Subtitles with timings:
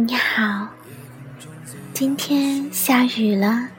[0.00, 0.68] 你好，
[1.92, 3.70] 今天下雨了，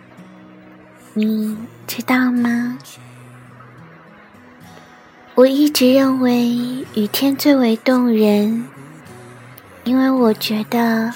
[1.13, 1.55] 你
[1.87, 2.77] 知道吗？
[5.35, 8.65] 我一直认为雨天最为动人，
[9.85, 11.13] 因为我觉得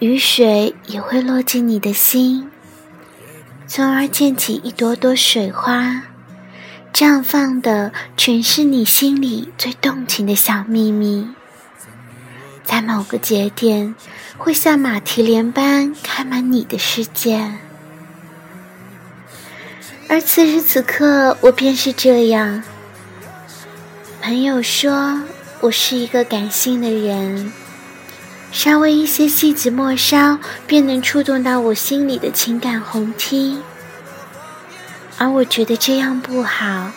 [0.00, 2.50] 雨水也会落进你的心，
[3.66, 6.02] 从而溅起一朵朵水花，
[6.92, 11.30] 绽放的全是你心里最动情的小秘密。
[12.72, 13.94] 在某个节点，
[14.38, 17.52] 会像马蹄莲般开满你的世界，
[20.08, 22.62] 而此时此刻，我便是这样。
[24.22, 25.20] 朋友说
[25.60, 27.52] 我是一个感性的人，
[28.50, 33.60] 稍微一些细枝末梢，便能触动到我心里的情感红梯，
[35.18, 36.90] 而我觉得这样不好，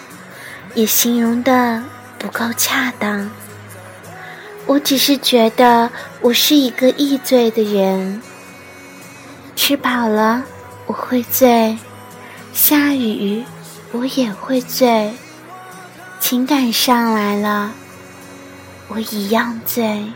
[0.73, 1.83] 也形容的
[2.17, 3.29] 不够恰当。
[4.67, 8.21] 我只是觉得我是一个易醉的人，
[9.55, 10.43] 吃饱了
[10.87, 11.77] 我会醉，
[12.51, 13.43] 下雨
[13.91, 15.13] 我也会醉，
[16.19, 17.73] 情感上来了
[18.87, 20.11] 我一样醉，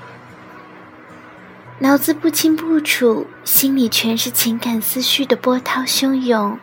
[1.77, 6.57] 脑子不清不楚，心里全是情感思绪的波涛汹涌。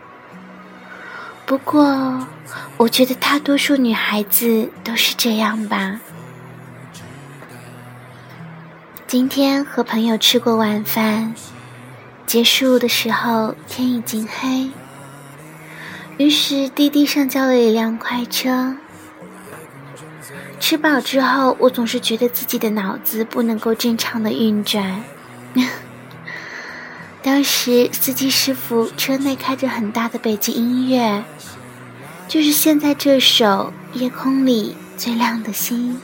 [1.46, 2.26] 不过，
[2.76, 6.00] 我觉得大多数女孩子都是这样吧。
[9.06, 11.32] 今天和朋友吃过晚饭，
[12.26, 14.72] 结束的时候天已经黑，
[16.16, 18.76] 于是滴滴上交了一辆快车。
[20.58, 25.04] 吃饱之后，我总是觉得自己的脑子不能够正常的运转。
[27.22, 31.22] 当时司机师傅车内开着很大的背景音乐，
[32.26, 35.94] 就是现在这首《夜空里最亮的星》。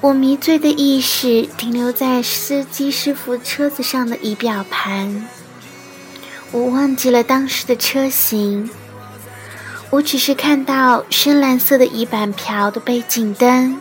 [0.00, 5.26] 我迷醉的意识停留在司机师傅车子上的仪表盘，
[6.52, 8.70] 我忘记了当时的车型，
[9.90, 13.76] 我只是看到深蓝色的仪板瓢的背景灯，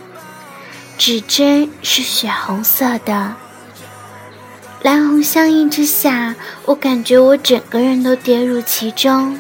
[0.98, 3.36] 指针是血红色的，
[4.82, 6.34] 蓝红相映之下，
[6.66, 9.38] 我感觉我整个人都跌入其中，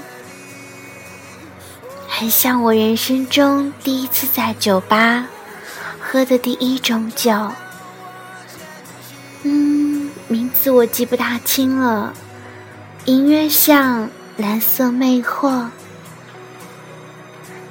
[2.07, 5.27] 很像我人生中第一次在酒吧。
[6.09, 7.51] 喝的第一种酒，
[9.43, 12.13] 嗯，名字我记不大清了，
[13.03, 15.67] 隐约像蓝色魅惑。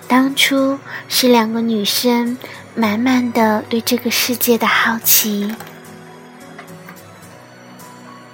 [0.07, 2.37] 当初是两个女生
[2.75, 5.57] 满满的对这个世界的好奇，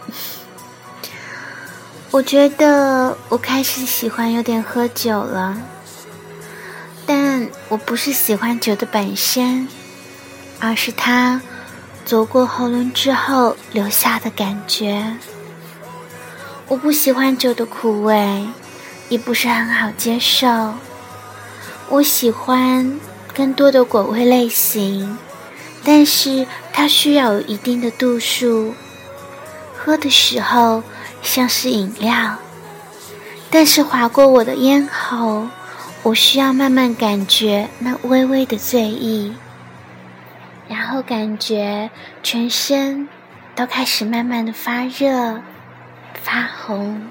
[2.10, 5.56] 我觉得我开始喜欢有点喝酒了，
[7.06, 9.68] 但我不是喜欢酒的本身。
[10.64, 11.42] 而是它
[12.04, 15.16] 走过喉咙之后留下的感觉。
[16.68, 18.46] 我不喜欢酒的苦味，
[19.08, 20.74] 也不是很好接受。
[21.88, 23.00] 我喜欢
[23.34, 25.18] 更多的果味类型，
[25.82, 28.72] 但是它需要有一定的度数。
[29.76, 30.84] 喝的时候
[31.22, 32.36] 像是饮料，
[33.50, 35.48] 但是划过我的咽喉，
[36.04, 39.34] 我需要慢慢感觉那微微的醉意。
[41.02, 41.90] 感觉
[42.22, 43.08] 全身
[43.54, 45.42] 都开始慢慢的发热、
[46.14, 47.08] 发红。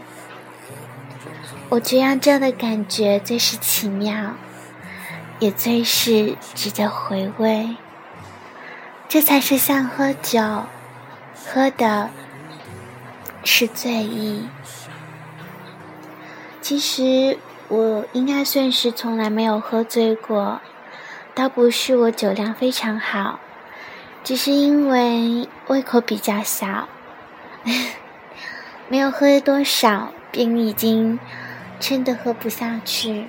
[1.70, 4.34] 我觉得这样的感觉最是奇妙，
[5.40, 7.76] 也最是值得回味。
[9.08, 10.64] 这才是像喝酒，
[11.46, 12.10] 喝的
[13.44, 14.48] 是醉意。
[16.62, 17.38] 其实
[17.68, 20.62] 我应该算是从来没有喝醉过，
[21.34, 23.40] 倒不是我酒量非常好。
[24.24, 26.88] 只是因为胃口比较小，
[28.88, 31.20] 没有喝多少，便已经
[31.80, 33.26] 撑得喝不下去。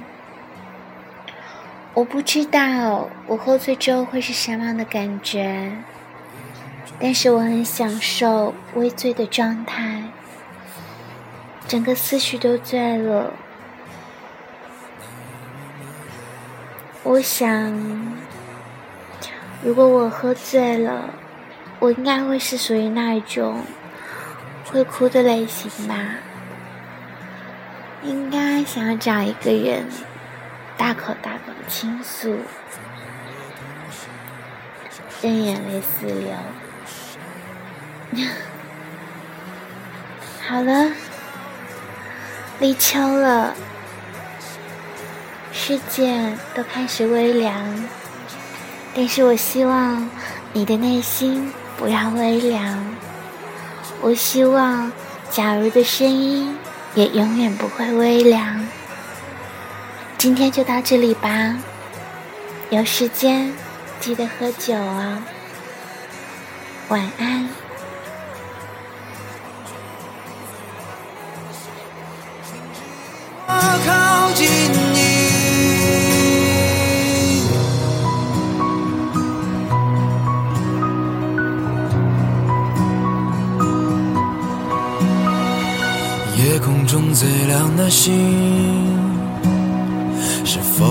[1.94, 5.72] 我不知道我喝醉之后会是什么样的感觉，
[7.00, 10.04] 但是我很享受微醉的状态，
[11.66, 13.32] 整个思绪都醉了。
[17.02, 18.21] 我想。
[19.64, 21.10] 如果我喝醉了，
[21.78, 23.64] 我应该会是属于那一种
[24.64, 25.94] 会哭的类型吧。
[28.02, 29.86] 应该想要找一个人
[30.76, 32.36] 大口大口的倾诉，
[35.22, 36.34] 任眼泪四流。
[40.44, 40.90] 好了，
[42.58, 43.54] 立秋了，
[45.52, 47.88] 世界都开始微凉。
[48.94, 50.08] 但是我希望
[50.52, 52.84] 你的内心不要微凉。
[54.00, 54.92] 我希望，
[55.30, 56.56] 假如的声音
[56.94, 58.66] 也永远不会微凉。
[60.18, 61.56] 今天就到这里吧，
[62.70, 63.52] 有时间
[63.98, 65.22] 记得喝酒哦。
[66.88, 67.61] 晚安。
[86.62, 88.14] 夜空中最亮的星，
[90.44, 90.86] 是否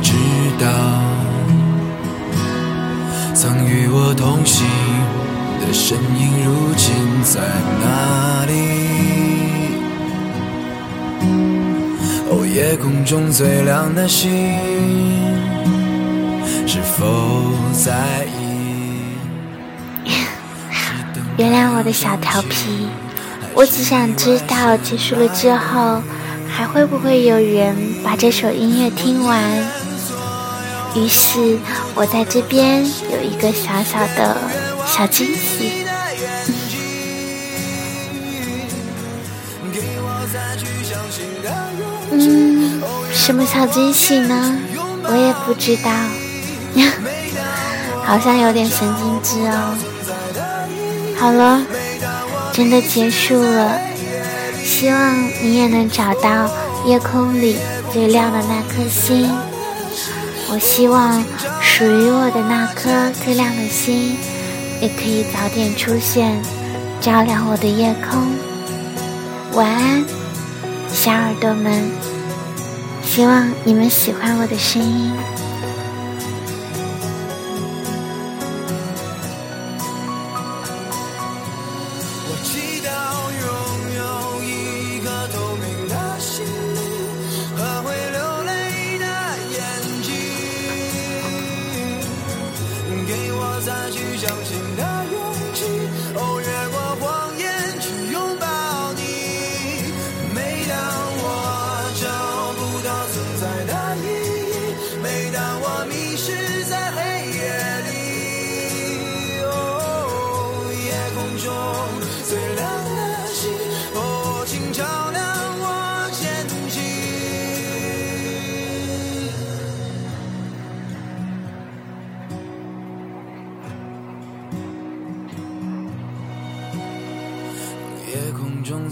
[0.00, 0.14] 知
[0.58, 0.66] 道，
[3.34, 4.66] 曾与我同行
[5.60, 7.42] 的身影，如今在
[7.82, 8.54] 哪里？
[12.30, 14.30] 哦，夜空中最亮的星，
[16.66, 19.02] 是否在意？
[21.36, 22.88] 原谅我的小调皮。
[23.54, 26.02] 我只想知道，结束了之后，
[26.48, 29.40] 还会不会有人把这首音乐听完？
[30.96, 31.58] 于是，
[31.94, 34.36] 我在这边有一个小小的
[34.86, 35.86] 小惊喜。
[42.10, 44.58] 嗯，什么小惊喜呢？
[45.04, 45.90] 我也不知道，
[48.04, 49.74] 好像有点神经质哦。
[51.16, 51.62] 好了。
[52.54, 53.80] 真的结束了，
[54.62, 56.48] 希望你也能找到
[56.86, 57.56] 夜空里
[57.92, 59.28] 最亮的那颗星。
[60.48, 61.20] 我希望
[61.60, 64.16] 属于我的那颗最亮的星，
[64.80, 66.40] 也可以早点出现，
[67.00, 68.24] 照亮我的夜空。
[69.54, 70.04] 晚安，
[70.92, 71.90] 小耳朵们，
[73.02, 75.12] 希望你们喜欢我的声音。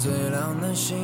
[0.02, 0.98] 最亮的星，